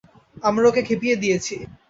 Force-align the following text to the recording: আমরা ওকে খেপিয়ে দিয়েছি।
আমরা 0.43 0.65
ওকে 0.67 0.81
খেপিয়ে 0.87 1.15
দিয়েছি। 1.15 1.55